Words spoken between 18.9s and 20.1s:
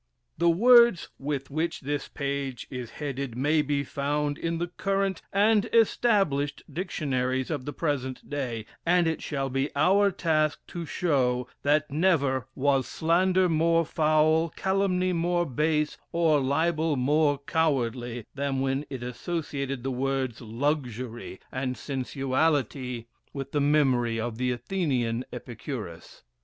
associated the